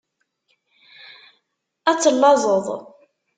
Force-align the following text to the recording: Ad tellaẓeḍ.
Ad 1.89 1.97
tellaẓeḍ. 2.01 2.67